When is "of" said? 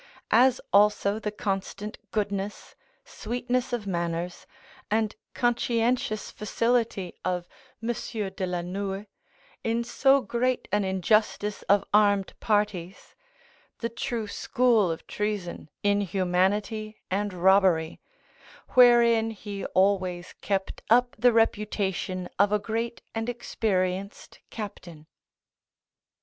3.71-3.85, 7.23-7.47, 11.69-11.83, 14.89-15.05, 22.39-22.51